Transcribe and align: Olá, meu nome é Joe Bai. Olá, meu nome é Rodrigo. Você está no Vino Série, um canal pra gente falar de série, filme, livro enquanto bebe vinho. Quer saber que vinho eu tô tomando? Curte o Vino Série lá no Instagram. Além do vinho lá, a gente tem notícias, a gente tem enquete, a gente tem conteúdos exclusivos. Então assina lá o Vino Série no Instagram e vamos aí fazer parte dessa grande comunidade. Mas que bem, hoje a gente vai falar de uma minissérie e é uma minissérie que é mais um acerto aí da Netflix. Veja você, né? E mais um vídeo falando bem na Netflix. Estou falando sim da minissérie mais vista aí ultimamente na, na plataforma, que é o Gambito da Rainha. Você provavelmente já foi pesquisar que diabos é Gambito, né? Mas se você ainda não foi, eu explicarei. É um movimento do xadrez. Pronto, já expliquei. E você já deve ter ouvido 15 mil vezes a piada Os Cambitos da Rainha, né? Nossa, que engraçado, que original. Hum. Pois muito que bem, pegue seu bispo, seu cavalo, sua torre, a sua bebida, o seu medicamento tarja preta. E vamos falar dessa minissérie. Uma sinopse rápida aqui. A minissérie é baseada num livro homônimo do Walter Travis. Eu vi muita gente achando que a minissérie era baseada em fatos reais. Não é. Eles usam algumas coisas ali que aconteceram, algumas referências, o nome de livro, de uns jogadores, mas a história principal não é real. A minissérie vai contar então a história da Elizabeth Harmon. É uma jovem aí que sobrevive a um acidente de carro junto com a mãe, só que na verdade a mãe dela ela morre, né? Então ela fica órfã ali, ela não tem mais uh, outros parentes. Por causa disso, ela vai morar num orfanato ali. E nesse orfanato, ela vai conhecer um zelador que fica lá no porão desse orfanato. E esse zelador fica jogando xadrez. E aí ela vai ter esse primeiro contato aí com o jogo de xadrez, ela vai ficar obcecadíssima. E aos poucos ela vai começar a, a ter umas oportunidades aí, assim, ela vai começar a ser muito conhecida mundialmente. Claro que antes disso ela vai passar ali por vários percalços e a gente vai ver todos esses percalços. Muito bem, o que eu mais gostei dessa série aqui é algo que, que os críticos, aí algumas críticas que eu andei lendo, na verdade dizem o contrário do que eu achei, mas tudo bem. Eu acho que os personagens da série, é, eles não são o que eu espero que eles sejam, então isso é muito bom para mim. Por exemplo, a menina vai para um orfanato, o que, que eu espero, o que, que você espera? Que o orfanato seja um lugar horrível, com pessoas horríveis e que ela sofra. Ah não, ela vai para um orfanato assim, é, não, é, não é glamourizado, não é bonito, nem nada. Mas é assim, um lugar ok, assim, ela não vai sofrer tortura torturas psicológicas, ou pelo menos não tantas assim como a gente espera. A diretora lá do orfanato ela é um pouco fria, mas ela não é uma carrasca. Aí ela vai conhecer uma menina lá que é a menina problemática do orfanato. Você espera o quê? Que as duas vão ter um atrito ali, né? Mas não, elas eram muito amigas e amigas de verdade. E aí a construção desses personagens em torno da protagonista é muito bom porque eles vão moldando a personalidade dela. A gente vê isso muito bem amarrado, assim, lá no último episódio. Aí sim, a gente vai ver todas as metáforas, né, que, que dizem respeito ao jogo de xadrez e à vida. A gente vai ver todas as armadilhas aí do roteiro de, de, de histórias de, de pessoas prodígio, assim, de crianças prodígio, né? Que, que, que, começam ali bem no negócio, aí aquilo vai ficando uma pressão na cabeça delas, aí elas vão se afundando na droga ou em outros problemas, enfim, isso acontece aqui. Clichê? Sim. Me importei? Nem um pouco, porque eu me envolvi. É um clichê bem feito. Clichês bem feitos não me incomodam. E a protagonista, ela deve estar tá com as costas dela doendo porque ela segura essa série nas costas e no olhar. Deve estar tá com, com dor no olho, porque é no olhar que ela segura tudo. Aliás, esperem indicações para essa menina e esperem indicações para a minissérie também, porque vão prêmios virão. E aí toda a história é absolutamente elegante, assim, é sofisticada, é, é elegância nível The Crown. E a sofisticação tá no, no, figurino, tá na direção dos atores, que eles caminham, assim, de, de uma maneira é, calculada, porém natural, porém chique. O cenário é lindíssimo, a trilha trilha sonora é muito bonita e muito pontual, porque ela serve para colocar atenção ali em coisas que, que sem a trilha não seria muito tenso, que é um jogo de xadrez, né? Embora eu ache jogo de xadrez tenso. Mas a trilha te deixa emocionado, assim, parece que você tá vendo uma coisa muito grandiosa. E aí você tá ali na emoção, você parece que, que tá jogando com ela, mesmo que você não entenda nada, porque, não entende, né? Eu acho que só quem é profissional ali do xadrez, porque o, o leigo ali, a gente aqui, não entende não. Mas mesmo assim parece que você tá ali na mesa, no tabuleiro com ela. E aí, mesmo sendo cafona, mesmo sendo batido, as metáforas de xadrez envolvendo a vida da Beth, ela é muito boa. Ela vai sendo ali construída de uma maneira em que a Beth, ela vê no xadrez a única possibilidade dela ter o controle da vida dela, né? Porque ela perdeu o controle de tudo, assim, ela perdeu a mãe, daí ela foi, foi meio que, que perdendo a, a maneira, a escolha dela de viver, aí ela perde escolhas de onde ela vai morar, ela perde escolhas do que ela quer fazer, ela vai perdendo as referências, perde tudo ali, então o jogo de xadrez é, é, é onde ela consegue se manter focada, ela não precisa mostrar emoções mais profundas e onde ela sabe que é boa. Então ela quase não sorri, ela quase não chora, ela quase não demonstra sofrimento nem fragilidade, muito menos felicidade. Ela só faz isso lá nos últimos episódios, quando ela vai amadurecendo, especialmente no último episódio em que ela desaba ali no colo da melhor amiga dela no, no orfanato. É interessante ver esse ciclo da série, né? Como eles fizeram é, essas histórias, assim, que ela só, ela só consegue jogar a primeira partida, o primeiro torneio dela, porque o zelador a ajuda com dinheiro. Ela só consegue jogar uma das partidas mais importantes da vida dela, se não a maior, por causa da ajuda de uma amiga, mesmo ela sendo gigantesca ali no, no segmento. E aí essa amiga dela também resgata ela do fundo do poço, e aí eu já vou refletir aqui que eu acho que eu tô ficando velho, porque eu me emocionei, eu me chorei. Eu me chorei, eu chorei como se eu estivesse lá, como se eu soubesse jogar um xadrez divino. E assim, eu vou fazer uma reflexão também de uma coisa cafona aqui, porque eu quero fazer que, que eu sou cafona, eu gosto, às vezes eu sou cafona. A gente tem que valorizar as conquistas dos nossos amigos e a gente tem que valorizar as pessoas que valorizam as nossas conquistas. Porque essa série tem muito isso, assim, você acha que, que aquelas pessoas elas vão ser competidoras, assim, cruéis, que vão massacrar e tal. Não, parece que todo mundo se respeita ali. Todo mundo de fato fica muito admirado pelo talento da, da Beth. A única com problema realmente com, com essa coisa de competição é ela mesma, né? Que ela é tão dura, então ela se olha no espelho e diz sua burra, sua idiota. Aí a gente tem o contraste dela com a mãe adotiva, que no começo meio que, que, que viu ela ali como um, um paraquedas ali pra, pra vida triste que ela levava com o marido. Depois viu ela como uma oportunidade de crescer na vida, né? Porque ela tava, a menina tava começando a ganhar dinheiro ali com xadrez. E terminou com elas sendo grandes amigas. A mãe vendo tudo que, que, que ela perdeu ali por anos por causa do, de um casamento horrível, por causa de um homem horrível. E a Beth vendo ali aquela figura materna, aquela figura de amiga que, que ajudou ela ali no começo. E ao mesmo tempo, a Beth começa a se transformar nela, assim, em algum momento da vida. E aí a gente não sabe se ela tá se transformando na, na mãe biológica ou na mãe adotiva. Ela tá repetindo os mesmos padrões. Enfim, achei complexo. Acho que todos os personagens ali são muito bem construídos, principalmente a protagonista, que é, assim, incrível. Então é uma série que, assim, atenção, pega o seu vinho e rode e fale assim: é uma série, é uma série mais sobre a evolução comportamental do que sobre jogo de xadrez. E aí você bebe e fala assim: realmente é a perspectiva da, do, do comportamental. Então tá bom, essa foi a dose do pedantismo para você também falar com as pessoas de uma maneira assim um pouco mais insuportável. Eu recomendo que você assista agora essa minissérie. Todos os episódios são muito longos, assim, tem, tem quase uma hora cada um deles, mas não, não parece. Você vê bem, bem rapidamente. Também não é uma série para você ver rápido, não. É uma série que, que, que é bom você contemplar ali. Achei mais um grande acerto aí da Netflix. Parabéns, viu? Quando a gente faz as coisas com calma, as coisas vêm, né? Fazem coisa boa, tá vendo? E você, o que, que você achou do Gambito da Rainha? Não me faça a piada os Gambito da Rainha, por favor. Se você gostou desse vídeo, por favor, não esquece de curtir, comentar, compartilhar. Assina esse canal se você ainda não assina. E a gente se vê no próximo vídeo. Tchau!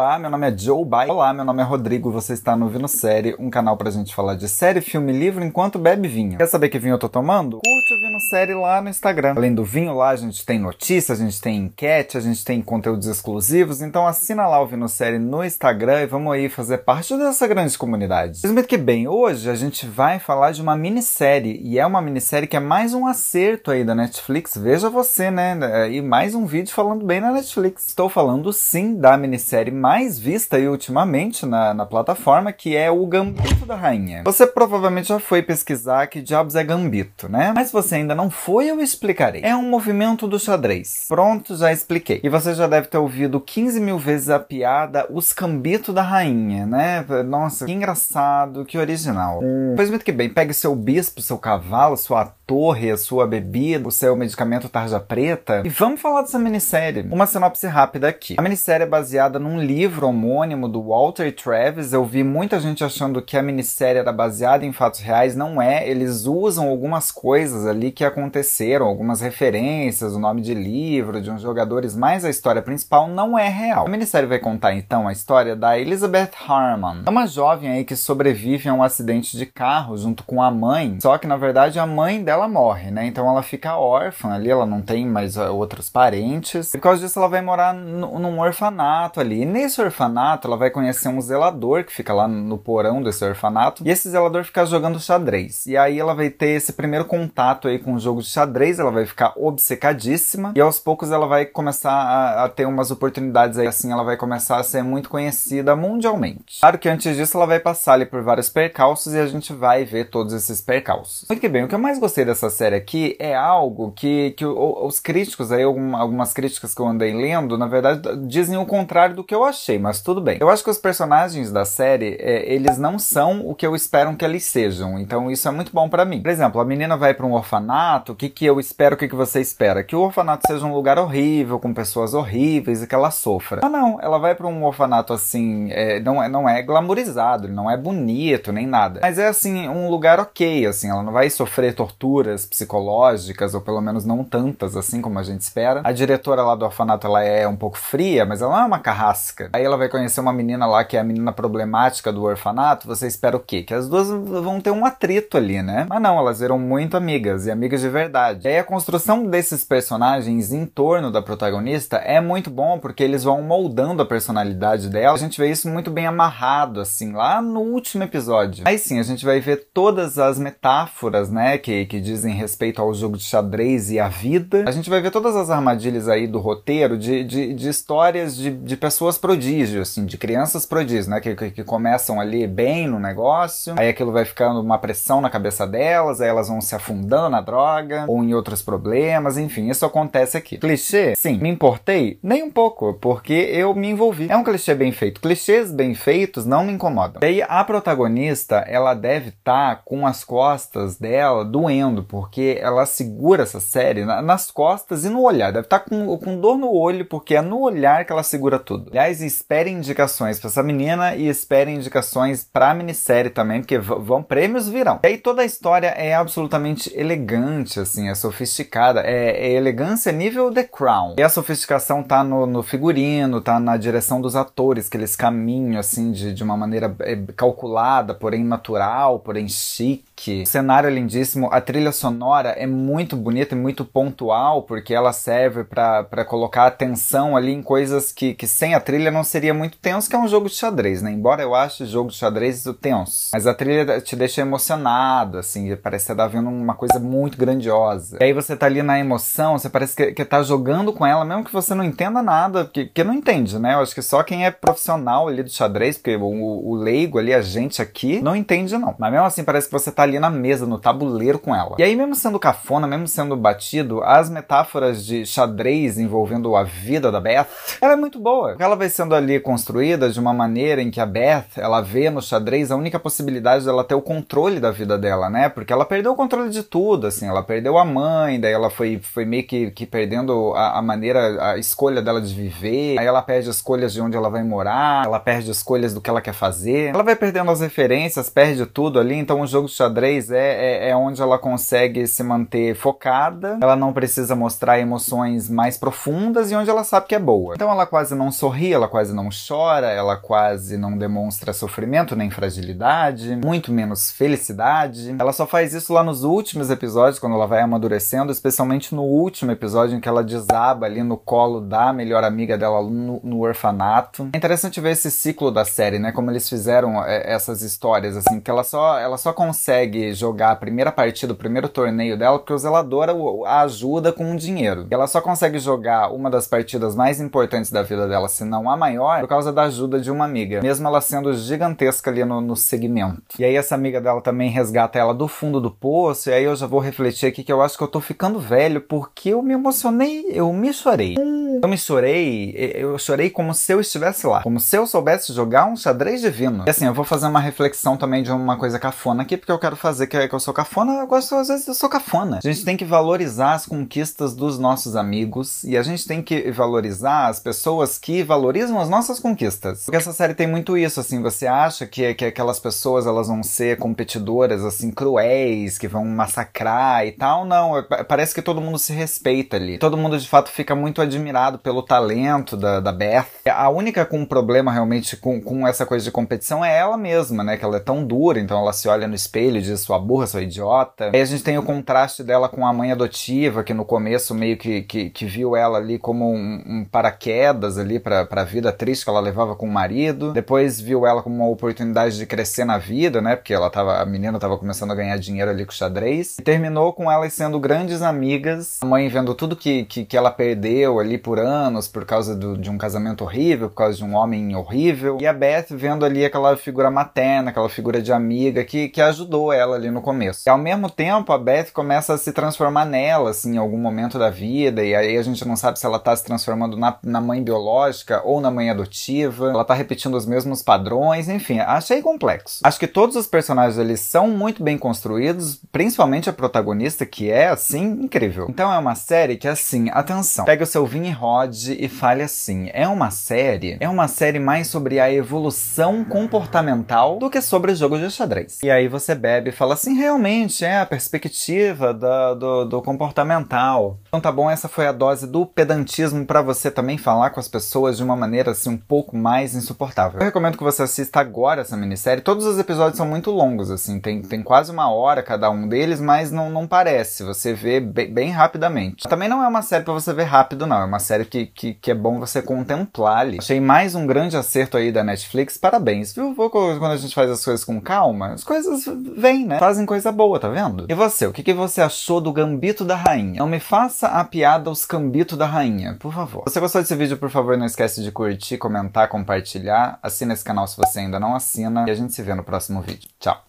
Olá, 0.00 0.18
meu 0.18 0.30
nome 0.30 0.50
é 0.50 0.56
Joe 0.56 0.82
Bai. 0.82 1.10
Olá, 1.10 1.30
meu 1.34 1.44
nome 1.44 1.60
é 1.60 1.64
Rodrigo. 1.64 2.10
Você 2.10 2.32
está 2.32 2.56
no 2.56 2.70
Vino 2.70 2.88
Série, 2.88 3.36
um 3.38 3.50
canal 3.50 3.76
pra 3.76 3.90
gente 3.90 4.14
falar 4.14 4.34
de 4.34 4.48
série, 4.48 4.80
filme, 4.80 5.12
livro 5.12 5.44
enquanto 5.44 5.78
bebe 5.78 6.08
vinho. 6.08 6.38
Quer 6.38 6.46
saber 6.46 6.70
que 6.70 6.78
vinho 6.78 6.94
eu 6.94 6.98
tô 6.98 7.06
tomando? 7.06 7.60
Curte 7.62 7.92
o 7.92 8.00
Vino 8.00 8.18
Série 8.18 8.54
lá 8.54 8.80
no 8.80 8.88
Instagram. 8.88 9.34
Além 9.36 9.54
do 9.54 9.62
vinho 9.62 9.94
lá, 9.94 10.08
a 10.08 10.16
gente 10.16 10.46
tem 10.46 10.58
notícias, 10.58 11.20
a 11.20 11.22
gente 11.22 11.38
tem 11.38 11.58
enquete, 11.58 12.16
a 12.16 12.20
gente 12.20 12.42
tem 12.42 12.62
conteúdos 12.62 13.06
exclusivos. 13.06 13.82
Então 13.82 14.06
assina 14.06 14.48
lá 14.48 14.58
o 14.62 14.66
Vino 14.66 14.88
Série 14.88 15.18
no 15.18 15.44
Instagram 15.44 16.00
e 16.00 16.06
vamos 16.06 16.32
aí 16.32 16.48
fazer 16.48 16.78
parte 16.78 17.14
dessa 17.18 17.46
grande 17.46 17.76
comunidade. 17.76 18.40
Mas 18.42 18.64
que 18.64 18.78
bem, 18.78 19.06
hoje 19.06 19.50
a 19.50 19.54
gente 19.54 19.84
vai 19.84 20.18
falar 20.18 20.52
de 20.52 20.62
uma 20.62 20.74
minissérie 20.78 21.60
e 21.62 21.78
é 21.78 21.84
uma 21.84 22.00
minissérie 22.00 22.48
que 22.48 22.56
é 22.56 22.60
mais 22.60 22.94
um 22.94 23.06
acerto 23.06 23.70
aí 23.70 23.84
da 23.84 23.94
Netflix. 23.94 24.56
Veja 24.56 24.88
você, 24.88 25.30
né? 25.30 25.90
E 25.92 26.00
mais 26.00 26.34
um 26.34 26.46
vídeo 26.46 26.72
falando 26.72 27.04
bem 27.04 27.20
na 27.20 27.32
Netflix. 27.32 27.88
Estou 27.88 28.08
falando 28.08 28.50
sim 28.50 28.94
da 28.94 29.14
minissérie 29.18 29.70
mais 29.70 29.89
vista 30.18 30.56
aí 30.56 30.68
ultimamente 30.68 31.44
na, 31.44 31.74
na 31.74 31.84
plataforma, 31.84 32.52
que 32.52 32.76
é 32.76 32.90
o 32.90 33.04
Gambito 33.06 33.66
da 33.66 33.74
Rainha. 33.74 34.22
Você 34.24 34.46
provavelmente 34.46 35.08
já 35.08 35.18
foi 35.18 35.42
pesquisar 35.42 36.06
que 36.06 36.22
diabos 36.22 36.54
é 36.54 36.62
Gambito, 36.62 37.28
né? 37.28 37.52
Mas 37.54 37.68
se 37.68 37.72
você 37.72 37.96
ainda 37.96 38.14
não 38.14 38.30
foi, 38.30 38.70
eu 38.70 38.80
explicarei. 38.80 39.42
É 39.42 39.54
um 39.56 39.68
movimento 39.68 40.28
do 40.28 40.38
xadrez. 40.38 41.06
Pronto, 41.08 41.56
já 41.56 41.72
expliquei. 41.72 42.20
E 42.22 42.28
você 42.28 42.54
já 42.54 42.68
deve 42.68 42.86
ter 42.86 42.98
ouvido 42.98 43.40
15 43.40 43.80
mil 43.80 43.98
vezes 43.98 44.28
a 44.28 44.38
piada 44.38 45.06
Os 45.10 45.32
Cambitos 45.32 45.92
da 45.92 46.02
Rainha, 46.02 46.66
né? 46.66 47.04
Nossa, 47.26 47.66
que 47.66 47.72
engraçado, 47.72 48.64
que 48.64 48.78
original. 48.78 49.40
Hum. 49.42 49.74
Pois 49.74 49.90
muito 49.90 50.04
que 50.04 50.12
bem, 50.12 50.28
pegue 50.28 50.54
seu 50.54 50.76
bispo, 50.76 51.20
seu 51.20 51.36
cavalo, 51.36 51.96
sua 51.96 52.26
torre, 52.46 52.90
a 52.90 52.96
sua 52.96 53.26
bebida, 53.26 53.88
o 53.88 53.92
seu 53.92 54.14
medicamento 54.14 54.68
tarja 54.68 55.00
preta. 55.00 55.62
E 55.64 55.68
vamos 55.68 56.00
falar 56.00 56.22
dessa 56.22 56.38
minissérie. 56.38 57.06
Uma 57.10 57.26
sinopse 57.26 57.66
rápida 57.66 58.08
aqui. 58.08 58.36
A 58.38 58.42
minissérie 58.42 58.84
é 58.84 58.88
baseada 58.88 59.38
num 59.38 59.60
livro 59.60 59.69
homônimo 60.04 60.68
do 60.68 60.82
Walter 60.82 61.32
Travis. 61.32 61.92
Eu 61.92 62.04
vi 62.04 62.24
muita 62.24 62.58
gente 62.58 62.82
achando 62.82 63.22
que 63.22 63.36
a 63.36 63.42
minissérie 63.42 64.00
era 64.00 64.12
baseada 64.12 64.66
em 64.66 64.72
fatos 64.72 64.98
reais. 64.98 65.36
Não 65.36 65.62
é. 65.62 65.88
Eles 65.88 66.26
usam 66.26 66.68
algumas 66.68 67.12
coisas 67.12 67.66
ali 67.66 67.92
que 67.92 68.04
aconteceram, 68.04 68.86
algumas 68.86 69.20
referências, 69.20 70.12
o 70.14 70.18
nome 70.18 70.40
de 70.40 70.54
livro, 70.54 71.20
de 71.20 71.30
uns 71.30 71.40
jogadores, 71.40 71.94
mas 71.94 72.24
a 72.24 72.30
história 72.30 72.60
principal 72.60 73.06
não 73.06 73.38
é 73.38 73.48
real. 73.48 73.86
A 73.86 73.90
minissérie 73.90 74.28
vai 74.28 74.40
contar 74.40 74.74
então 74.74 75.06
a 75.06 75.12
história 75.12 75.54
da 75.54 75.78
Elizabeth 75.78 76.30
Harmon. 76.48 77.02
É 77.06 77.10
uma 77.10 77.26
jovem 77.26 77.70
aí 77.70 77.84
que 77.84 77.94
sobrevive 77.94 78.68
a 78.68 78.74
um 78.74 78.82
acidente 78.82 79.36
de 79.36 79.46
carro 79.46 79.96
junto 79.96 80.24
com 80.24 80.42
a 80.42 80.50
mãe, 80.50 80.98
só 81.00 81.16
que 81.16 81.28
na 81.28 81.36
verdade 81.36 81.78
a 81.78 81.86
mãe 81.86 82.22
dela 82.22 82.40
ela 82.40 82.48
morre, 82.48 82.90
né? 82.90 83.06
Então 83.06 83.28
ela 83.28 83.42
fica 83.42 83.76
órfã 83.76 84.32
ali, 84.32 84.50
ela 84.50 84.64
não 84.64 84.80
tem 84.80 85.06
mais 85.06 85.36
uh, 85.36 85.54
outros 85.54 85.90
parentes. 85.90 86.70
Por 86.70 86.80
causa 86.80 87.02
disso, 87.02 87.18
ela 87.18 87.28
vai 87.28 87.42
morar 87.42 87.74
num 87.74 88.40
orfanato 88.40 89.20
ali. 89.20 89.42
E 89.42 89.44
nesse 89.60 89.80
orfanato, 89.80 90.46
ela 90.46 90.56
vai 90.56 90.70
conhecer 90.70 91.08
um 91.08 91.20
zelador 91.20 91.84
que 91.84 91.92
fica 91.92 92.12
lá 92.12 92.26
no 92.26 92.58
porão 92.58 93.02
desse 93.02 93.24
orfanato. 93.24 93.82
E 93.86 93.90
esse 93.90 94.10
zelador 94.10 94.44
fica 94.44 94.64
jogando 94.66 94.98
xadrez. 95.00 95.66
E 95.66 95.76
aí 95.76 95.98
ela 95.98 96.14
vai 96.14 96.30
ter 96.30 96.50
esse 96.50 96.72
primeiro 96.72 97.04
contato 97.04 97.68
aí 97.68 97.78
com 97.78 97.94
o 97.94 97.98
jogo 97.98 98.22
de 98.22 98.28
xadrez, 98.28 98.78
ela 98.78 98.90
vai 98.90 99.06
ficar 99.06 99.32
obcecadíssima. 99.36 100.52
E 100.56 100.60
aos 100.60 100.78
poucos 100.78 101.10
ela 101.10 101.26
vai 101.26 101.46
começar 101.46 101.92
a, 101.92 102.44
a 102.44 102.48
ter 102.48 102.66
umas 102.66 102.90
oportunidades 102.90 103.58
aí, 103.58 103.66
assim, 103.66 103.92
ela 103.92 104.02
vai 104.02 104.16
começar 104.16 104.58
a 104.58 104.62
ser 104.62 104.82
muito 104.82 105.08
conhecida 105.08 105.76
mundialmente. 105.76 106.60
Claro 106.60 106.78
que 106.78 106.88
antes 106.88 107.16
disso 107.16 107.36
ela 107.36 107.46
vai 107.46 107.60
passar 107.60 107.94
ali 107.94 108.06
por 108.06 108.22
vários 108.22 108.48
percalços 108.48 109.14
e 109.14 109.18
a 109.18 109.26
gente 109.26 109.52
vai 109.52 109.84
ver 109.84 110.10
todos 110.10 110.32
esses 110.32 110.60
percalços. 110.60 111.26
Muito 111.28 111.48
bem, 111.48 111.64
o 111.64 111.68
que 111.68 111.74
eu 111.74 111.78
mais 111.78 111.98
gostei 111.98 112.24
dessa 112.24 112.50
série 112.50 112.76
aqui 112.76 113.16
é 113.18 113.34
algo 113.34 113.92
que, 113.92 114.32
que 114.32 114.44
os 114.44 115.00
críticos, 115.00 115.52
aí 115.52 115.62
algumas 115.62 116.32
críticas 116.32 116.74
que 116.74 116.80
eu 116.80 116.86
andei 116.86 117.12
lendo, 117.12 117.58
na 117.58 117.66
verdade 117.66 118.00
dizem 118.26 118.56
o 118.56 118.66
contrário 118.66 119.16
do 119.16 119.24
que 119.24 119.34
eu 119.34 119.44
achei, 119.50 119.78
mas 119.78 120.00
tudo 120.00 120.20
bem. 120.20 120.38
Eu 120.40 120.48
acho 120.48 120.64
que 120.64 120.70
os 120.70 120.78
personagens 120.78 121.52
da 121.52 121.64
série, 121.64 122.16
é, 122.18 122.52
eles 122.52 122.78
não 122.78 122.98
são 122.98 123.46
o 123.46 123.54
que 123.54 123.66
eu 123.66 123.76
espero 123.76 124.16
que 124.16 124.24
eles 124.24 124.44
sejam, 124.44 124.98
então 124.98 125.30
isso 125.30 125.46
é 125.46 125.50
muito 125.50 125.72
bom 125.72 125.88
para 125.88 126.04
mim. 126.04 126.22
Por 126.22 126.30
exemplo, 126.30 126.60
a 126.60 126.64
menina 126.64 126.96
vai 126.96 127.14
para 127.14 127.26
um 127.26 127.32
orfanato, 127.32 128.12
o 128.12 128.16
que, 128.16 128.28
que 128.28 128.44
eu 128.44 128.58
espero, 128.58 128.94
o 128.94 128.98
que, 128.98 129.08
que 129.08 129.14
você 129.14 129.40
espera? 129.40 129.84
Que 129.84 129.94
o 129.94 130.00
orfanato 130.00 130.46
seja 130.46 130.64
um 130.64 130.74
lugar 130.74 130.98
horrível, 130.98 131.58
com 131.58 131.72
pessoas 131.74 132.14
horríveis 132.14 132.82
e 132.82 132.86
que 132.86 132.94
ela 132.94 133.10
sofra. 133.10 133.60
Ah 133.62 133.68
não, 133.68 133.98
ela 134.00 134.18
vai 134.18 134.34
para 134.34 134.46
um 134.46 134.64
orfanato 134.64 135.12
assim, 135.12 135.68
é, 135.70 136.00
não, 136.00 136.22
é, 136.22 136.28
não 136.28 136.48
é 136.48 136.62
glamourizado, 136.62 137.48
não 137.48 137.70
é 137.70 137.76
bonito, 137.76 138.52
nem 138.52 138.66
nada. 138.66 139.00
Mas 139.02 139.18
é 139.18 139.28
assim, 139.28 139.68
um 139.68 139.90
lugar 139.90 140.18
ok, 140.18 140.66
assim, 140.66 140.88
ela 140.88 141.02
não 141.02 141.12
vai 141.12 141.28
sofrer 141.28 141.74
tortura 141.74 142.00
torturas 142.00 142.46
psicológicas, 142.46 143.54
ou 143.54 143.60
pelo 143.60 143.80
menos 143.80 144.04
não 144.04 144.24
tantas 144.24 144.76
assim 144.76 145.00
como 145.00 145.18
a 145.18 145.22
gente 145.22 145.42
espera. 145.42 145.82
A 145.84 145.92
diretora 145.92 146.42
lá 146.42 146.54
do 146.54 146.64
orfanato 146.64 147.06
ela 147.06 147.22
é 147.22 147.46
um 147.46 147.56
pouco 147.56 147.76
fria, 147.76 148.24
mas 148.24 148.42
ela 148.42 148.52
não 148.52 148.62
é 148.62 148.66
uma 148.66 148.78
carrasca. 148.78 149.39
Aí 149.52 149.64
ela 149.64 149.76
vai 149.76 149.88
conhecer 149.88 150.20
uma 150.20 150.32
menina 150.32 150.66
lá 150.66 150.84
que 150.84 150.96
é 150.96 151.00
a 151.00 151.04
menina 151.04 151.32
problemática 151.32 152.12
do 152.12 152.22
orfanato. 152.22 152.86
Você 152.86 153.06
espera 153.06 153.36
o 153.36 153.40
quê? 153.40 153.62
Que 153.62 153.74
as 153.74 153.88
duas 153.88 154.08
vão 154.08 154.60
ter 154.60 154.70
um 154.70 154.84
atrito 154.84 155.36
ali, 155.36 155.62
né? 155.62 155.86
Mas 155.88 156.02
não, 156.02 156.18
elas 156.18 156.42
eram 156.42 156.58
muito 156.58 156.96
amigas 156.96 157.46
e 157.46 157.50
amigas 157.50 157.80
de 157.80 157.88
verdade. 157.88 158.46
E 158.46 158.48
aí 158.48 158.58
a 158.58 158.64
construção 158.64 159.26
desses 159.26 159.64
personagens 159.64 160.52
em 160.52 160.66
torno 160.66 161.10
da 161.10 161.22
protagonista 161.22 161.96
é 161.96 162.20
muito 162.20 162.50
bom 162.50 162.78
porque 162.78 163.02
eles 163.02 163.24
vão 163.24 163.42
moldando 163.42 164.02
a 164.02 164.06
personalidade 164.06 164.88
dela. 164.88 165.14
A 165.14 165.18
gente 165.18 165.40
vê 165.40 165.50
isso 165.50 165.68
muito 165.68 165.90
bem 165.90 166.06
amarrado, 166.06 166.80
assim, 166.80 167.12
lá 167.12 167.40
no 167.40 167.60
último 167.60 168.04
episódio. 168.04 168.64
Aí 168.66 168.78
sim, 168.78 168.98
a 168.98 169.02
gente 169.02 169.24
vai 169.24 169.40
ver 169.40 169.68
todas 169.72 170.18
as 170.18 170.38
metáforas, 170.38 171.30
né, 171.30 171.58
que, 171.58 171.86
que 171.86 172.00
dizem 172.00 172.34
respeito 172.34 172.80
ao 172.80 172.92
jogo 172.94 173.16
de 173.16 173.24
xadrez 173.24 173.90
e 173.90 173.98
à 173.98 174.08
vida. 174.08 174.64
A 174.66 174.70
gente 174.70 174.90
vai 174.90 175.00
ver 175.00 175.10
todas 175.10 175.36
as 175.36 175.50
armadilhas 175.50 176.08
aí 176.08 176.26
do 176.26 176.38
roteiro 176.38 176.96
de, 176.96 177.24
de, 177.24 177.54
de 177.54 177.68
histórias 177.68 178.36
de, 178.36 178.50
de 178.50 178.76
pessoas 178.76 179.18
prodígio, 179.30 179.82
assim, 179.82 180.04
de 180.04 180.18
crianças 180.18 180.66
prodígio, 180.66 181.08
né? 181.08 181.20
Que, 181.20 181.36
que, 181.36 181.50
que, 181.52 181.64
começam 181.64 182.20
ali 182.20 182.48
bem 182.48 182.88
no 182.88 182.98
negócio, 182.98 183.74
aí 183.78 183.88
aquilo 183.88 184.10
vai 184.10 184.24
ficando 184.24 184.60
uma 184.60 184.76
pressão 184.76 185.20
na 185.20 185.30
cabeça 185.30 185.68
delas, 185.68 186.20
aí 186.20 186.28
elas 186.28 186.48
vão 186.48 186.60
se 186.60 186.74
afundando 186.74 187.30
na 187.30 187.40
droga 187.40 188.06
ou 188.08 188.24
em 188.24 188.34
outros 188.34 188.60
problemas, 188.60 189.38
enfim, 189.38 189.70
isso 189.70 189.86
acontece 189.86 190.36
aqui. 190.36 190.58
Clichê? 190.58 191.14
Sim. 191.16 191.38
Me 191.38 191.48
importei? 191.48 192.18
Nem 192.24 192.42
um 192.42 192.50
pouco, 192.50 192.94
porque 192.94 193.32
eu 193.32 193.72
me 193.72 193.90
envolvi. 193.90 194.26
É 194.28 194.36
um 194.36 194.42
clichê 194.42 194.74
bem 194.74 194.90
feito. 194.90 195.20
Clichês 195.20 195.70
bem 195.70 195.94
feitos 195.94 196.44
não 196.44 196.64
me 196.64 196.72
incomodam. 196.72 197.22
E 197.28 197.40
a 197.40 197.62
protagonista, 197.62 198.56
ela 198.66 198.94
deve 198.94 199.28
estar 199.28 199.76
tá 199.76 199.82
com 199.84 200.08
as 200.08 200.24
costas 200.24 200.98
dela 200.98 201.44
doendo 201.44 202.02
porque 202.02 202.58
ela 202.60 202.84
segura 202.84 203.44
essa 203.44 203.60
série 203.60 204.04
nas 204.04 204.50
costas 204.50 205.04
e 205.04 205.08
no 205.08 205.22
olhar. 205.22 205.52
Deve 205.52 205.66
estar 205.66 205.78
tá 205.78 205.84
com, 205.88 206.18
com 206.18 206.40
dor 206.40 206.58
no 206.58 206.72
olho, 206.74 207.04
porque 207.04 207.36
é 207.36 207.40
no 207.40 207.60
olhar 207.60 208.04
que 208.04 208.12
ela 208.12 208.24
segura 208.24 208.58
tudo. 208.58 208.90
Aliás, 208.90 209.19
esperem 209.26 209.76
indicações 209.76 210.38
para 210.38 210.48
essa 210.48 210.62
menina 210.62 211.14
e 211.16 211.28
esperem 211.28 211.76
indicações 211.76 212.44
para 212.44 212.70
a 212.70 212.74
minissérie 212.74 213.30
também, 213.30 213.60
porque 213.60 213.78
vão 213.78 214.22
prêmios 214.22 214.68
virão. 214.68 215.00
E 215.02 215.06
aí 215.06 215.18
toda 215.18 215.42
a 215.42 215.44
história 215.44 215.88
é 215.88 216.14
absolutamente 216.14 216.92
elegante, 216.96 217.80
assim, 217.80 218.08
é 218.08 218.14
sofisticada, 218.14 219.02
é, 219.02 219.48
é 219.48 219.52
elegância 219.52 220.12
nível 220.12 220.52
The 220.52 220.64
Crown. 220.64 221.16
E 221.18 221.22
a 221.22 221.28
sofisticação 221.28 222.02
tá 222.02 222.22
no, 222.22 222.46
no, 222.46 222.62
figurino, 222.62 223.40
tá 223.40 223.58
na 223.58 223.76
direção 223.76 224.20
dos 224.20 224.36
atores, 224.36 224.88
que 224.88 224.96
eles 224.96 225.16
caminham, 225.16 225.80
assim, 225.80 226.12
de, 226.12 226.32
de 226.32 226.42
uma 226.42 226.56
maneira 226.56 226.94
é, 227.00 227.16
calculada, 227.36 228.14
porém 228.14 228.44
natural, 228.44 229.18
porém 229.18 229.48
chique. 229.48 230.42
O 230.42 230.46
cenário 230.46 230.88
é 230.88 230.90
lindíssimo, 230.92 231.48
a 231.50 231.60
trilha 231.60 231.80
trilha 231.80 231.92
sonora 231.92 232.50
é 232.50 232.66
muito 232.66 233.16
bonita 233.16 233.54
e 233.54 233.58
muito 233.58 233.84
pontual, 233.84 234.62
porque 234.62 234.94
ela 234.94 235.12
serve 235.12 235.64
para 235.64 236.24
colocar 236.26 236.66
atenção 236.66 237.36
ali 237.36 237.52
em 237.52 237.62
coisas 237.62 238.12
que, 238.12 238.34
que 238.34 238.46
sem 238.46 238.74
a 238.74 238.80
trilha 238.80 239.09
não 239.10 239.24
seria 239.24 239.54
muito 239.54 239.78
tenso, 239.78 240.08
que 240.08 240.16
é 240.16 240.18
um 240.18 240.28
jogo 240.28 240.48
de 240.48 240.54
xadrez, 240.54 241.02
né? 241.02 241.10
Embora 241.10 241.42
eu 241.42 241.54
ache 241.54 241.84
jogo 241.86 242.10
de 242.10 242.16
xadrez 242.16 242.64
tenso. 242.80 243.30
Mas 243.32 243.46
a 243.46 243.54
trilha 243.54 244.00
te 244.00 244.16
deixa 244.16 244.40
emocionado, 244.40 245.38
assim, 245.38 245.74
parece 245.76 246.06
que 246.06 246.12
você 246.12 246.16
tá 246.16 246.26
vendo 246.26 246.48
uma 246.48 246.74
coisa 246.74 246.98
muito 246.98 247.38
grandiosa. 247.38 248.18
E 248.20 248.24
aí 248.24 248.32
você 248.32 248.56
tá 248.56 248.66
ali 248.66 248.82
na 248.82 248.98
emoção, 248.98 249.58
você 249.58 249.68
parece 249.68 249.96
que, 249.96 250.12
que 250.12 250.24
tá 250.24 250.42
jogando 250.42 250.92
com 250.92 251.06
ela, 251.06 251.24
mesmo 251.24 251.44
que 251.44 251.52
você 251.52 251.74
não 251.74 251.84
entenda 251.84 252.22
nada, 252.22 252.64
porque, 252.64 253.04
não 253.04 253.14
entende, 253.14 253.58
né? 253.58 253.74
Eu 253.74 253.80
acho 253.80 253.94
que 253.94 254.02
só 254.02 254.22
quem 254.22 254.44
é 254.44 254.50
profissional 254.50 255.28
ali 255.28 255.42
do 255.42 255.50
xadrez, 255.50 255.96
porque 255.96 256.16
o, 256.16 256.24
o 256.24 256.74
leigo 256.74 257.18
ali, 257.18 257.32
a 257.32 257.40
gente 257.40 257.80
aqui, 257.82 258.20
não 258.20 258.36
entende 258.36 258.76
não. 258.76 258.94
Mas 258.98 259.12
mesmo 259.12 259.26
assim 259.26 259.44
parece 259.44 259.66
que 259.68 259.72
você 259.72 259.90
tá 259.90 260.02
ali 260.02 260.18
na 260.18 260.30
mesa, 260.30 260.66
no 260.66 260.78
tabuleiro 260.78 261.38
com 261.38 261.54
ela. 261.54 261.76
E 261.78 261.82
aí, 261.82 261.96
mesmo 261.96 262.14
sendo 262.14 262.38
cafona, 262.38 262.86
mesmo 262.86 263.06
sendo 263.06 263.36
batido, 263.36 264.02
as 264.02 264.30
metáforas 264.30 265.04
de 265.04 265.24
xadrez 265.24 265.98
envolvendo 265.98 266.54
a 266.56 266.62
vida 266.62 267.10
da 267.10 267.20
Beth, 267.20 267.46
ela 267.80 267.94
é 267.94 267.96
muito 267.96 268.18
boa. 268.18 268.56
Ela 268.58 268.76
vai 268.76 268.88
sendo 269.00 269.14
ali 269.14 269.40
construída 269.40 270.10
de 270.10 270.20
uma 270.20 270.34
maneira 270.34 270.82
em 270.82 270.90
que 270.90 271.00
a 271.00 271.06
Beth, 271.06 271.56
ela 271.56 271.80
vê 271.80 272.10
no 272.10 272.20
xadrez 272.20 272.70
a 272.70 272.76
única 272.76 272.98
possibilidade 272.98 273.64
dela 273.64 273.82
ter 273.82 273.94
o 273.94 274.02
controle 274.02 274.60
da 274.60 274.70
vida 274.70 274.98
dela, 274.98 275.30
né? 275.30 275.48
Porque 275.48 275.72
ela 275.72 275.86
perdeu 275.86 276.12
o 276.12 276.14
controle 276.14 276.50
de 276.50 276.62
tudo, 276.62 277.06
assim, 277.06 277.26
ela 277.26 277.42
perdeu 277.42 277.78
a 277.78 277.84
mãe, 277.84 278.38
daí 278.38 278.52
ela 278.52 278.68
foi, 278.68 279.00
foi 279.02 279.24
meio 279.24 279.46
que, 279.46 279.70
que 279.70 279.86
perdendo 279.86 280.52
a, 280.54 280.78
a 280.78 280.82
maneira, 280.82 281.52
a 281.52 281.56
escolha 281.56 282.02
dela 282.02 282.20
de 282.20 282.34
viver, 282.34 282.98
aí 282.98 283.06
ela 283.06 283.22
perde 283.22 283.48
escolhas 283.48 283.90
de 283.90 284.02
onde 284.02 284.18
ela 284.18 284.28
vai 284.28 284.42
morar, 284.42 285.06
ela 285.06 285.18
perde 285.18 285.50
escolhas 285.50 285.94
do 285.94 286.00
que 286.02 286.10
ela 286.10 286.20
quer 286.20 286.34
fazer, 286.34 286.94
ela 286.94 287.02
vai 287.02 287.16
perdendo 287.16 287.50
as 287.50 287.62
referências, 287.62 288.28
perde 288.28 288.66
tudo 288.66 289.00
ali, 289.00 289.14
então 289.14 289.40
o 289.40 289.46
jogo 289.46 289.66
de 289.66 289.72
xadrez 289.72 290.30
é, 290.30 290.88
é, 290.88 290.90
é 290.90 290.96
onde 290.96 291.22
ela 291.22 291.38
consegue 291.38 292.06
se 292.06 292.22
manter 292.22 292.74
focada, 292.74 293.56
ela 293.62 293.76
não 293.76 293.94
precisa 293.94 294.36
mostrar 294.36 294.78
emoções 294.78 295.48
mais 295.48 295.78
profundas 295.78 296.50
e 296.50 296.54
onde 296.54 296.68
ela 296.68 296.84
sabe 296.84 297.06
que 297.06 297.14
é 297.14 297.18
boa. 297.18 297.54
Então 297.54 297.70
ela 297.70 297.86
quase 297.86 298.14
não 298.14 298.30
sorri, 298.30 298.74
ela 298.74 298.89
quase 298.90 299.14
não 299.14 299.28
chora, 299.30 299.88
ela 299.88 300.16
quase 300.16 300.76
não 300.76 300.98
demonstra 300.98 301.52
sofrimento 301.52 302.14
nem 302.14 302.30
fragilidade, 302.30 303.36
muito 303.36 303.72
menos 303.72 304.10
felicidade. 304.10 305.14
Ela 305.18 305.32
só 305.32 305.46
faz 305.46 305.72
isso 305.72 305.92
lá 305.92 306.02
nos 306.02 306.24
últimos 306.24 306.70
episódios, 306.70 307.18
quando 307.18 307.34
ela 307.34 307.46
vai 307.46 307.60
amadurecendo, 307.60 308.32
especialmente 308.32 308.94
no 308.94 309.02
último 309.02 309.52
episódio 309.52 309.96
em 309.96 310.00
que 310.00 310.08
ela 310.08 310.24
desaba 310.24 310.86
ali 310.86 311.02
no 311.02 311.16
colo 311.16 311.60
da 311.60 311.92
melhor 311.92 312.24
amiga 312.24 312.58
dela 312.58 312.82
no, 312.82 313.20
no 313.22 313.40
orfanato. 313.40 314.28
É 314.32 314.36
interessante 314.36 314.80
ver 314.80 314.90
esse 314.90 315.10
ciclo 315.10 315.50
da 315.50 315.64
série, 315.64 315.98
né? 315.98 316.12
Como 316.12 316.30
eles 316.30 316.48
fizeram 316.48 317.02
é, 317.04 317.32
essas 317.32 317.62
histórias, 317.62 318.16
assim, 318.16 318.40
que 318.40 318.50
ela 318.50 318.64
só, 318.64 318.98
ela 318.98 319.16
só 319.16 319.32
consegue 319.32 320.12
jogar 320.12 320.50
a 320.52 320.56
primeira 320.56 320.92
partida, 320.92 321.32
o 321.32 321.36
primeiro 321.36 321.68
torneio 321.68 322.18
dela, 322.18 322.38
porque 322.38 322.52
o 322.52 322.58
zelador 322.58 323.08
a 323.46 323.62
ajuda 323.62 324.12
com 324.12 324.36
dinheiro. 324.36 324.86
Ela 324.90 325.06
só 325.06 325.20
consegue 325.20 325.58
jogar 325.58 326.12
uma 326.12 326.30
das 326.30 326.46
partidas 326.46 326.94
mais 326.94 327.20
importantes 327.20 327.70
da 327.70 327.82
vida 327.82 328.08
dela, 328.08 328.28
se 328.28 328.44
não 328.44 328.69
a 328.70 328.76
maior, 328.76 329.20
por 329.20 329.28
causa 329.28 329.52
da 329.52 329.62
ajuda 329.62 330.00
de 330.00 330.10
uma 330.10 330.24
amiga, 330.24 330.60
mesmo 330.62 330.86
ela 330.86 331.00
sendo 331.00 331.32
gigantesca 331.34 332.10
ali 332.10 332.24
no, 332.24 332.40
no 332.40 332.56
segmento. 332.56 333.22
E 333.38 333.44
aí 333.44 333.56
essa 333.56 333.74
amiga 333.74 334.00
dela 334.00 334.20
também 334.20 334.50
resgata 334.50 334.98
ela 334.98 335.14
do 335.14 335.28
fundo 335.28 335.60
do 335.60 335.70
poço, 335.70 336.30
e 336.30 336.32
aí 336.32 336.44
eu 336.44 336.56
já 336.56 336.66
vou 336.66 336.80
refletir 336.80 337.26
aqui 337.26 337.42
que 337.42 337.52
eu 337.52 337.62
acho 337.62 337.76
que 337.76 337.84
eu 337.84 337.88
tô 337.88 338.00
ficando 338.00 338.38
velho, 338.38 338.80
porque 338.80 339.30
eu 339.30 339.42
me 339.42 339.54
emocionei, 339.54 340.26
eu 340.30 340.52
me 340.52 340.72
chorei. 340.72 341.16
Eu 341.62 341.68
me 341.68 341.76
chorei, 341.76 342.54
eu 342.74 342.98
chorei 342.98 343.28
como 343.28 343.52
se 343.52 343.72
eu 343.72 343.80
estivesse 343.80 344.26
lá, 344.26 344.42
como 344.42 344.58
se 344.58 344.76
eu 344.76 344.86
soubesse 344.86 345.32
jogar 345.32 345.66
um 345.66 345.76
xadrez 345.76 346.20
divino. 346.20 346.64
E 346.66 346.70
assim, 346.70 346.86
eu 346.86 346.94
vou 346.94 347.04
fazer 347.04 347.26
uma 347.26 347.40
reflexão 347.40 347.96
também 347.96 348.22
de 348.22 348.30
uma 348.30 348.56
coisa 348.56 348.78
cafona 348.78 349.22
aqui, 349.22 349.36
porque 349.36 349.52
eu 349.52 349.58
quero 349.58 349.76
fazer 349.76 350.06
que, 350.06 350.28
que 350.28 350.34
eu 350.34 350.40
sou 350.40 350.54
cafona, 350.54 351.00
eu 351.00 351.06
gosto, 351.06 351.34
às 351.34 351.48
vezes 351.48 351.66
eu 351.66 351.74
sou 351.74 351.88
cafona. 351.88 352.38
A 352.42 352.46
gente 352.46 352.64
tem 352.64 352.76
que 352.76 352.84
valorizar 352.84 353.54
as 353.54 353.66
conquistas 353.66 354.34
dos 354.34 354.58
nossos 354.58 354.96
amigos 354.96 355.64
e 355.64 355.76
a 355.76 355.82
gente 355.82 356.06
tem 356.06 356.22
que 356.22 356.50
valorizar 356.50 357.28
as 357.28 357.40
pessoas 357.40 357.98
que 357.98 358.22
valorizam 358.22 358.59
as 358.62 358.88
nossas 358.88 359.18
conquistas. 359.18 359.84
Porque 359.84 359.96
essa 359.96 360.12
série 360.12 360.34
tem 360.34 360.46
muito 360.46 360.76
isso, 360.76 361.00
assim, 361.00 361.22
você 361.22 361.46
acha 361.46 361.86
que, 361.86 362.14
que 362.14 362.24
aquelas 362.24 362.58
pessoas 362.58 363.06
elas 363.06 363.28
vão 363.28 363.42
ser 363.42 363.78
competidoras, 363.78 364.64
assim, 364.64 364.90
cruéis, 364.90 365.78
que 365.78 365.88
vão 365.88 366.04
massacrar 366.04 367.06
e 367.06 367.12
tal. 367.12 367.44
Não, 367.44 367.84
parece 368.08 368.34
que 368.34 368.42
todo 368.42 368.60
mundo 368.60 368.78
se 368.78 368.92
respeita 368.92 369.56
ali. 369.56 369.78
Todo 369.78 369.96
mundo 369.96 370.18
de 370.18 370.28
fato 370.28 370.50
fica 370.50 370.74
muito 370.74 371.00
admirado 371.00 371.58
pelo 371.58 371.82
talento 371.82 372.56
da, 372.56 372.80
da 372.80 372.92
Beth. 372.92 373.26
A 373.48 373.68
única 373.68 374.04
com 374.04 374.24
problema 374.24 374.72
realmente 374.72 375.16
com, 375.16 375.40
com 375.40 375.66
essa 375.66 375.86
coisa 375.86 376.04
de 376.04 376.10
competição 376.10 376.64
é 376.64 376.76
ela 376.76 376.96
mesma, 376.96 377.44
né? 377.44 377.56
Que 377.56 377.64
ela 377.64 377.76
é 377.76 377.80
tão 377.80 378.04
dura, 378.04 378.40
então 378.40 378.58
ela 378.58 378.72
se 378.72 378.88
olha 378.88 379.06
no 379.06 379.14
espelho 379.14 379.58
e 379.58 379.62
diz 379.62 379.80
sua 379.80 379.98
burra, 379.98 380.26
sua 380.26 380.42
idiota. 380.42 381.10
Aí 381.12 381.20
a 381.20 381.24
gente 381.24 381.42
tem 381.42 381.58
o 381.58 381.62
contraste 381.62 382.22
dela 382.22 382.48
com 382.48 382.66
a 382.66 382.72
mãe 382.72 382.92
adotiva, 382.92 383.62
que 383.62 383.74
no 383.74 383.84
começo 383.84 384.34
meio 384.34 384.56
que, 384.56 384.82
que, 384.82 385.10
que 385.10 385.26
viu 385.26 385.56
ela 385.56 385.78
ali 385.78 385.98
como 385.98 386.30
um, 386.32 386.62
um 386.66 386.84
paraquedas 386.84 387.78
ali 387.78 387.98
pra, 387.98 388.24
pra 388.24 388.44
vida 388.50 388.72
triste 388.72 389.04
que 389.04 389.10
ela 389.10 389.20
levava 389.20 389.54
com 389.54 389.66
o 389.66 389.70
marido. 389.70 390.32
Depois 390.32 390.80
viu 390.80 391.06
ela 391.06 391.22
como 391.22 391.36
uma 391.36 391.48
oportunidade 391.48 392.16
de 392.16 392.26
crescer 392.26 392.64
na 392.64 392.78
vida, 392.78 393.20
né? 393.20 393.36
Porque 393.36 393.54
ela 393.54 393.70
tava, 393.70 394.00
a 394.00 394.06
menina 394.06 394.38
tava 394.38 394.58
começando 394.58 394.90
a 394.90 394.94
ganhar 394.94 395.16
dinheiro 395.18 395.50
ali 395.50 395.64
com 395.64 395.72
xadrez. 395.72 396.38
E 396.38 396.42
terminou 396.42 396.92
com 396.92 397.10
elas 397.10 397.32
sendo 397.32 397.58
grandes 397.58 398.02
amigas. 398.02 398.78
A 398.82 398.86
mãe 398.86 399.08
vendo 399.08 399.34
tudo 399.34 399.56
que, 399.56 399.84
que, 399.84 400.04
que 400.04 400.16
ela 400.16 400.30
perdeu 400.30 400.98
ali 400.98 401.16
por 401.16 401.38
anos 401.38 401.88
por 401.88 402.04
causa 402.04 402.34
do, 402.34 402.56
de 402.56 402.70
um 402.70 402.76
casamento 402.76 403.24
horrível, 403.24 403.68
por 403.68 403.76
causa 403.76 403.96
de 403.96 404.04
um 404.04 404.14
homem 404.14 404.54
horrível. 404.54 405.18
E 405.20 405.26
a 405.26 405.32
Beth 405.32 405.66
vendo 405.70 406.04
ali 406.04 406.24
aquela 406.24 406.56
figura 406.56 406.90
materna, 406.90 407.50
aquela 407.50 407.68
figura 407.68 408.02
de 408.02 408.12
amiga 408.12 408.64
que, 408.64 408.88
que 408.88 409.00
ajudou 409.00 409.52
ela 409.52 409.76
ali 409.76 409.90
no 409.90 410.02
começo. 410.02 410.42
E 410.46 410.50
ao 410.50 410.58
mesmo 410.58 410.90
tempo, 410.90 411.32
a 411.32 411.38
Beth 411.38 411.70
começa 411.72 412.14
a 412.14 412.18
se 412.18 412.32
transformar 412.32 412.84
nela, 412.84 413.30
assim, 413.30 413.54
em 413.54 413.58
algum 413.58 413.78
momento 413.78 414.18
da 414.18 414.30
vida. 414.30 414.82
E 414.82 414.94
aí 414.94 415.16
a 415.16 415.22
gente 415.22 415.46
não 415.46 415.56
sabe 415.56 415.78
se 415.78 415.86
ela 415.86 415.98
tá 415.98 416.14
se 416.14 416.24
transformando 416.24 416.76
na, 416.76 416.96
na 417.02 417.20
mãe 417.20 417.42
biológica 417.42 418.20
ou 418.24 418.39
na 418.40 418.50
mãe 418.50 418.70
adotiva. 418.70 419.50
Ela 419.50 419.64
tá 419.64 419.74
repetindo 419.74 420.16
os 420.16 420.26
mesmos 420.26 420.62
padrões. 420.62 421.28
Enfim, 421.28 421.60
achei 421.60 422.02
complexo. 422.02 422.60
Acho 422.64 422.78
que 422.78 422.86
todos 422.86 423.16
os 423.16 423.26
personagens 423.26 423.78
ali 423.78 423.96
são 423.96 424.28
muito 424.28 424.62
bem 424.62 424.78
construídos, 424.78 425.60
principalmente 425.70 426.28
a 426.28 426.32
protagonista, 426.32 427.06
que 427.06 427.30
é, 427.30 427.48
assim, 427.48 427.84
incrível. 428.02 428.46
Então 428.48 428.72
é 428.72 428.78
uma 428.78 428.94
série 428.94 429.36
que, 429.36 429.48
assim, 429.48 429.88
atenção, 429.90 430.44
pega 430.44 430.64
o 430.64 430.66
seu 430.66 430.86
vinho 430.86 431.06
e 431.06 431.10
rode 431.10 431.76
e 431.78 431.88
fale 431.88 432.22
assim: 432.22 432.70
é 432.72 432.86
uma 432.88 433.10
série, 433.10 433.76
é 433.80 433.88
uma 433.88 434.08
série 434.08 434.38
mais 434.38 434.68
sobre 434.68 434.98
a 434.98 435.12
evolução 435.12 436.04
comportamental 436.04 437.18
do 437.18 437.30
que 437.30 437.40
sobre 437.40 437.74
jogo 437.74 437.98
de 437.98 438.10
xadrez. 438.10 438.58
E 438.62 438.70
aí 438.70 438.88
você 438.88 439.14
bebe 439.14 439.50
e 439.50 439.52
fala 439.52 439.74
assim: 439.74 439.94
realmente 439.94 440.64
é 440.64 440.78
a 440.78 440.86
perspectiva 440.86 441.92
da, 441.92 442.34
do, 442.34 442.64
do 442.64 442.82
comportamental. 442.82 443.98
Então 444.08 444.20
tá 444.20 444.32
bom, 444.32 444.50
essa 444.50 444.68
foi 444.68 444.86
a 444.86 444.92
dose 444.92 445.26
do 445.26 445.46
pedantismo 445.46 446.24
para 446.24 446.42
você 446.42 446.70
também 446.70 446.98
falar 446.98 447.30
com 447.30 447.40
as 447.40 447.48
pessoas 447.48 447.96
de 447.96 448.02
uma 448.02 448.16
maneira 448.30 448.52
assim 448.52 448.70
um 448.70 448.76
pouco 448.76 449.16
mais 449.16 449.56
insuportável. 449.56 450.20
Eu 450.20 450.24
recomendo 450.24 450.56
que 450.56 450.62
você 450.62 450.84
assista 450.84 451.18
agora 451.18 451.62
essa 451.62 451.76
minissérie. 451.76 452.22
Todos 452.22 452.46
os 452.46 452.58
episódios 452.58 452.96
são 452.96 453.06
muito 453.06 453.32
longos, 453.32 453.70
assim, 453.70 453.98
tem, 453.98 454.22
tem 454.22 454.40
quase 454.40 454.70
uma 454.70 454.88
hora 454.88 455.20
cada 455.22 455.50
um 455.50 455.68
deles, 455.68 456.00
mas 456.00 456.30
não, 456.30 456.48
não 456.48 456.66
parece. 456.66 457.24
Você 457.24 457.52
vê 457.52 457.80
bem, 457.80 458.12
bem 458.12 458.30
rapidamente. 458.30 459.08
Também 459.08 459.28
não 459.28 459.42
é 459.42 459.48
uma 459.48 459.62
série 459.62 459.82
para 459.82 459.92
você 459.92 460.12
ver 460.12 460.24
rápido, 460.24 460.64
não. 460.64 460.80
É 460.80 460.84
uma 460.84 461.00
série 461.00 461.24
que, 461.24 461.46
que, 461.46 461.74
que 461.74 461.90
é 461.90 461.94
bom 461.94 462.20
você 462.20 462.40
contemplar 462.40 463.18
ali. 463.18 463.38
Achei 463.38 463.58
mais 463.58 463.96
um 463.96 464.06
grande 464.06 464.36
acerto 464.36 464.76
aí 464.76 464.92
da 464.92 465.02
Netflix. 465.02 465.58
Parabéns, 465.58 466.14
viu? 466.14 466.32
Quando 466.34 466.86
a 466.86 466.96
gente 466.96 467.14
faz 467.14 467.28
as 467.28 467.44
coisas 467.44 467.64
com 467.64 467.80
calma, 467.80 468.34
as 468.34 468.44
coisas 468.44 468.84
vêm, 469.16 469.44
né? 469.44 469.58
Fazem 469.58 469.84
coisa 469.84 470.12
boa, 470.12 470.38
tá 470.38 470.48
vendo? 470.48 470.86
E 470.88 470.94
você, 470.94 471.26
o 471.26 471.32
que, 471.32 471.42
que 471.42 471.52
você 471.52 471.80
achou 471.80 472.20
do 472.20 472.32
Gambito 472.32 472.84
da 472.84 472.94
Rainha? 472.94 473.40
Não 473.40 473.48
me 473.48 473.58
faça 473.58 474.06
a 474.06 474.22
piada 474.22 474.70
os 474.70 474.84
Gambito 474.86 475.36
da 475.36 475.46
Rainha, 475.46 475.96
por 475.98 476.14
favor. 476.14 476.44
Se 476.46 476.54
você 476.54 476.60
gostou 476.60 476.80
desse 476.80 476.94
vídeo, 476.94 477.16
por 477.16 477.30
favor, 477.30 477.56
não 477.56 477.66
esquece 477.66 478.02
de 478.02 478.12
curtir, 478.20 478.58
comentar, 478.58 479.08
compartilhar. 479.08 479.98
Assina 480.02 480.34
esse 480.34 480.44
canal 480.44 480.66
se 480.66 480.76
você 480.76 480.98
ainda 480.98 481.18
não 481.18 481.34
assina. 481.34 481.86
E 481.88 481.90
a 481.90 481.94
gente 481.94 482.12
se 482.12 482.22
vê 482.22 482.34
no 482.34 482.44
próximo 482.44 482.82
vídeo. 482.82 483.08
Tchau! 483.18 483.42